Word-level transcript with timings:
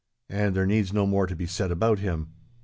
And 0.31 0.55
there 0.55 0.65
needs 0.65 0.91
no 0.91 1.05
more 1.05 1.27
to 1.27 1.35
be 1.35 1.45
said 1.45 1.69
about 1.69 1.99
him. 1.99 2.33